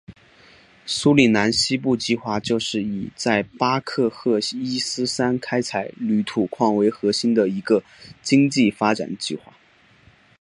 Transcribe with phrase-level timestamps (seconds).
[0.83, 7.83] 苏里南西部计划就是以在巴克赫伊斯山开采铝土矿为核心的一个
[8.23, 9.53] 经济发展计划。